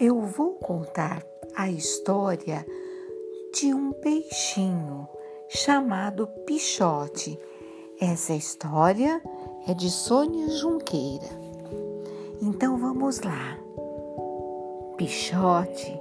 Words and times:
eu 0.00 0.18
vou 0.22 0.54
contar 0.54 1.22
a 1.54 1.70
história 1.70 2.66
de 3.52 3.74
um 3.74 3.92
peixinho 3.92 5.06
chamado 5.46 6.26
Pichote. 6.46 7.38
Essa 8.00 8.32
história 8.32 9.20
é 9.68 9.74
de 9.74 9.90
Sônia 9.90 10.48
Junqueira. 10.48 11.28
Então 12.40 12.78
vamos 12.78 13.20
lá. 13.20 13.58
Pichote 14.96 16.00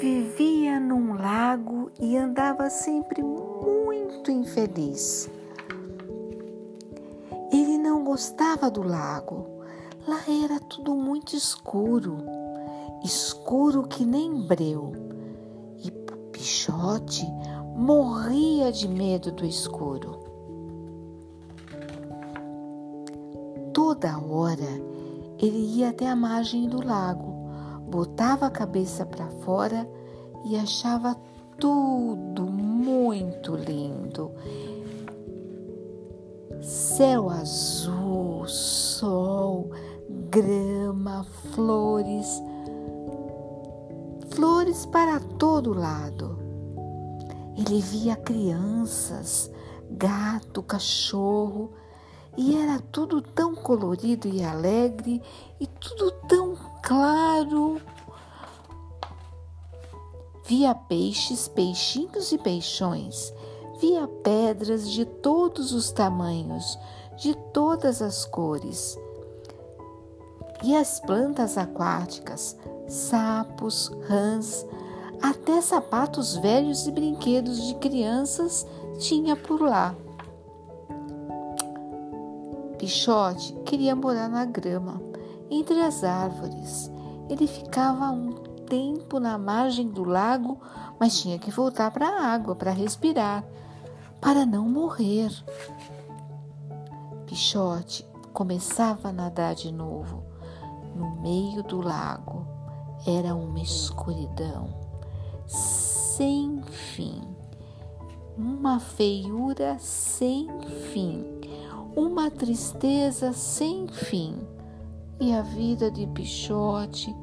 vivia 0.00 0.80
num 0.80 1.12
lago 1.12 1.90
e 2.00 2.16
andava 2.16 2.70
sempre 2.70 3.22
muito 3.22 4.30
infeliz. 4.30 5.28
Ele 7.52 7.76
não 7.76 8.04
gostava 8.04 8.70
do 8.70 8.82
lago. 8.82 9.57
Lá 10.08 10.22
era 10.26 10.58
tudo 10.58 10.96
muito 10.96 11.36
escuro 11.36 12.38
escuro 13.04 13.84
que 13.84 14.04
nem 14.04 14.42
breu, 14.46 14.92
e 15.84 15.90
Pichote 16.32 17.26
morria 17.76 18.72
de 18.72 18.88
medo 18.88 19.30
do 19.32 19.44
escuro. 19.44 20.18
Toda 23.72 24.18
hora 24.18 24.68
ele 25.38 25.58
ia 25.76 25.90
até 25.90 26.08
a 26.08 26.16
margem 26.16 26.68
do 26.68 26.84
lago, 26.84 27.50
botava 27.88 28.46
a 28.46 28.50
cabeça 28.50 29.06
para 29.06 29.28
fora 29.44 29.88
e 30.44 30.56
achava 30.56 31.16
tudo 31.58 32.42
muito 32.42 33.54
lindo. 33.54 34.32
Céu 36.60 37.30
azul, 37.30 38.46
sol, 38.48 39.70
grama, 40.08 41.24
flores 41.54 42.42
flores 44.38 44.86
para 44.86 45.18
todo 45.18 45.74
lado. 45.74 46.38
Ele 47.56 47.80
via 47.80 48.14
crianças, 48.14 49.50
gato, 49.90 50.62
cachorro, 50.62 51.72
e 52.36 52.56
era 52.56 52.78
tudo 52.78 53.20
tão 53.20 53.56
colorido 53.56 54.28
e 54.28 54.44
alegre 54.44 55.20
e 55.58 55.66
tudo 55.66 56.12
tão 56.28 56.56
claro. 56.84 57.80
Via 60.46 60.72
peixes, 60.72 61.48
peixinhos 61.48 62.30
e 62.30 62.38
peixões, 62.38 63.34
via 63.80 64.06
pedras 64.06 64.88
de 64.88 65.04
todos 65.04 65.72
os 65.72 65.90
tamanhos, 65.90 66.78
de 67.16 67.34
todas 67.52 68.00
as 68.00 68.24
cores. 68.24 68.96
E 70.62 70.74
as 70.74 70.98
plantas 70.98 71.56
aquáticas, 71.56 72.56
sapos, 72.88 73.92
rãs, 74.08 74.66
até 75.22 75.60
sapatos 75.60 76.36
velhos 76.36 76.86
e 76.86 76.90
brinquedos 76.90 77.62
de 77.66 77.74
crianças 77.76 78.66
tinha 78.98 79.36
por 79.36 79.60
lá. 79.60 79.94
Pichote 82.76 83.52
queria 83.64 83.94
morar 83.94 84.28
na 84.28 84.44
grama, 84.44 85.00
entre 85.50 85.80
as 85.80 86.02
árvores. 86.02 86.90
Ele 87.28 87.46
ficava 87.46 88.10
um 88.10 88.32
tempo 88.66 89.20
na 89.20 89.38
margem 89.38 89.88
do 89.88 90.04
lago, 90.04 90.58
mas 90.98 91.20
tinha 91.20 91.38
que 91.38 91.50
voltar 91.50 91.90
para 91.90 92.08
a 92.08 92.26
água 92.32 92.54
para 92.54 92.70
respirar, 92.70 93.44
para 94.20 94.44
não 94.44 94.68
morrer. 94.68 95.30
Pichote 97.26 98.04
começava 98.32 99.08
a 99.08 99.12
nadar 99.12 99.54
de 99.54 99.72
novo 99.72 100.28
no 100.98 101.20
meio 101.20 101.62
do 101.62 101.80
lago 101.80 102.46
era 103.06 103.34
uma 103.34 103.60
escuridão 103.60 104.68
sem 105.46 106.60
fim, 106.62 107.22
uma 108.36 108.80
feiura 108.80 109.78
sem 109.78 110.48
fim, 110.92 111.24
uma 111.96 112.30
tristeza 112.30 113.32
sem 113.32 113.86
fim. 113.86 114.36
E 115.20 115.32
a 115.32 115.42
vida 115.42 115.90
de 115.90 116.06
Pichote 116.08 117.14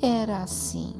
era 0.00 0.42
assim: 0.42 0.94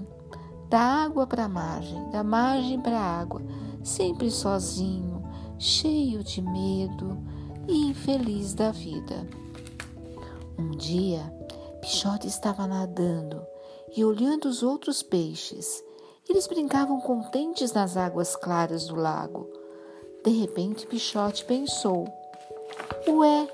da 0.69 0.81
água 0.81 1.27
para 1.27 1.45
a 1.45 1.49
margem, 1.49 2.11
da 2.11 2.23
margem 2.23 2.81
para 2.81 2.99
a 2.99 3.21
água, 3.21 3.41
sempre 3.83 4.31
sozinho, 4.31 5.23
cheio 5.59 6.23
de 6.23 6.43
medo 6.43 7.19
e 7.69 7.89
infeliz 7.89 8.53
da 8.53 8.71
vida. 8.71 9.27
Um 10.59 10.71
dia, 10.73 11.38
Pichote 11.81 12.27
estava 12.27 12.67
nadando 12.67 13.47
e 13.97 14.05
olhando 14.05 14.47
os 14.47 14.63
outros 14.63 15.03
peixes. 15.03 15.83
Eles 16.29 16.47
brincavam 16.47 17.01
contentes 17.01 17.73
nas 17.73 17.97
águas 17.97 18.37
claras 18.37 18.87
do 18.87 18.97
lago. 18.97 19.49
De 20.25 20.31
repente, 20.31 20.87
Pichote 20.87 21.45
pensou: 21.45 22.07
Ué, 23.09 23.49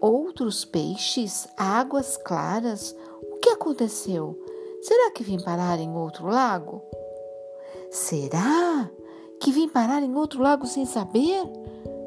outros 0.00 0.64
peixes, 0.64 1.48
águas 1.56 2.16
claras? 2.16 2.94
O 3.22 3.38
que 3.38 3.50
aconteceu? 3.50 4.38
Será 4.82 5.10
que 5.12 5.24
vim 5.24 5.40
parar 5.40 5.78
em 5.78 5.90
outro 5.96 6.26
lago? 6.26 6.82
Será 7.90 8.90
que 9.40 9.50
vim 9.50 9.68
parar 9.68 10.02
em 10.02 10.14
outro 10.14 10.42
lago 10.42 10.66
sem 10.66 10.84
saber? 10.84 11.42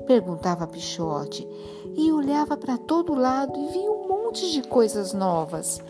Perguntava 0.08 0.66
Pichote 0.66 1.46
e 1.94 2.12
olhava 2.14 2.56
para 2.56 2.78
todo 2.78 3.14
lado 3.14 3.60
e 3.60 3.68
via 3.74 3.92
um 3.92 4.08
monte 4.08 4.52
de 4.54 4.62
coisas 4.62 5.14
novas. 5.14 5.82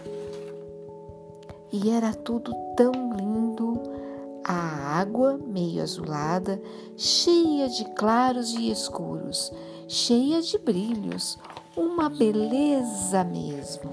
E 1.71 1.91
era 1.91 2.13
tudo 2.13 2.51
tão 2.75 2.91
lindo, 3.15 3.79
a 4.43 4.99
água 4.99 5.37
meio 5.37 5.83
azulada, 5.83 6.59
cheia 6.95 7.69
de 7.69 7.85
claros 7.93 8.53
e 8.53 8.71
escuros, 8.71 9.53
cheia 9.87 10.41
de 10.41 10.57
brilhos, 10.57 11.37
uma 11.75 12.09
beleza 12.09 13.23
mesmo. 13.23 13.91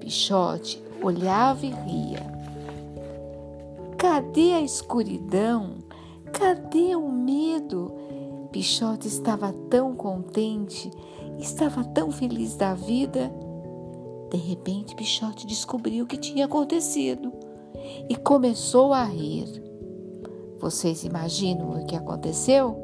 Pichote 0.00 0.82
olhava 1.00 1.64
e 1.64 1.70
ria. 1.70 2.26
Cadê 3.96 4.54
a 4.54 4.60
escuridão? 4.60 5.76
Cadê 6.32 6.96
o 6.96 7.08
medo? 7.08 7.92
Pichote 8.50 9.06
estava 9.08 9.52
tão 9.70 9.94
contente 9.94 10.90
estava 11.38 11.84
tão 11.84 12.10
feliz 12.10 12.56
da 12.56 12.74
vida. 12.74 13.30
De 14.30 14.36
repente, 14.36 14.94
Pichote 14.94 15.46
descobriu 15.46 16.04
o 16.04 16.06
que 16.06 16.16
tinha 16.16 16.44
acontecido 16.46 17.32
e 18.08 18.16
começou 18.16 18.92
a 18.92 19.04
rir. 19.04 19.62
Vocês 20.58 21.04
imaginam 21.04 21.70
o 21.70 21.86
que 21.86 21.96
aconteceu? 21.96 22.76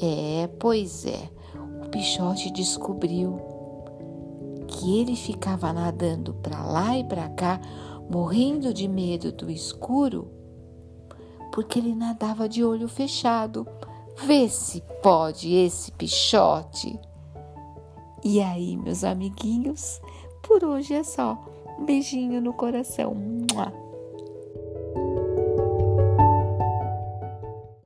É, 0.00 0.48
pois 0.58 1.04
é, 1.04 1.30
o 1.84 1.88
Pichote 1.88 2.50
descobriu 2.52 3.38
que 4.66 5.00
ele 5.00 5.16
ficava 5.16 5.72
nadando 5.72 6.34
para 6.34 6.64
lá 6.64 6.96
e 6.96 7.04
para 7.04 7.28
cá, 7.30 7.60
morrendo 8.08 8.72
de 8.72 8.88
medo 8.88 9.32
do 9.32 9.50
escuro, 9.50 10.30
porque 11.52 11.78
ele 11.78 11.94
nadava 11.94 12.48
de 12.48 12.64
olho 12.64 12.88
fechado 12.88 13.66
Vê 14.16 14.48
se 14.48 14.82
pode 15.02 15.52
esse 15.54 15.90
pichote. 15.92 16.98
E 18.24 18.40
aí, 18.40 18.76
meus 18.76 19.04
amiguinhos, 19.04 20.00
por 20.42 20.64
hoje 20.64 20.94
é 20.94 21.02
só. 21.02 21.38
Um 21.78 21.84
beijinho 21.84 22.40
no 22.40 22.52
coração. 22.52 23.14